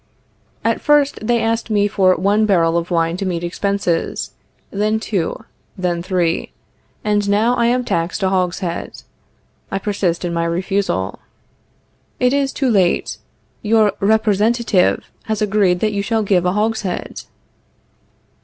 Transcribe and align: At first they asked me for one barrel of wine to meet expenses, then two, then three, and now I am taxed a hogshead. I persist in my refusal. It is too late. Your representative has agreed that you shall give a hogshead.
At 0.65 0.81
first 0.81 1.19
they 1.21 1.39
asked 1.43 1.69
me 1.69 1.87
for 1.87 2.15
one 2.15 2.47
barrel 2.47 2.75
of 2.75 2.89
wine 2.89 3.17
to 3.17 3.25
meet 3.27 3.43
expenses, 3.43 4.31
then 4.71 4.99
two, 4.99 5.45
then 5.77 6.01
three, 6.01 6.53
and 7.03 7.29
now 7.29 7.53
I 7.53 7.67
am 7.67 7.83
taxed 7.85 8.23
a 8.23 8.29
hogshead. 8.29 9.03
I 9.69 9.77
persist 9.77 10.25
in 10.25 10.33
my 10.33 10.45
refusal. 10.45 11.19
It 12.19 12.33
is 12.33 12.51
too 12.51 12.71
late. 12.71 13.19
Your 13.61 13.93
representative 13.99 15.03
has 15.25 15.39
agreed 15.39 15.81
that 15.81 15.93
you 15.93 16.01
shall 16.01 16.23
give 16.23 16.47
a 16.47 16.53
hogshead. 16.53 17.21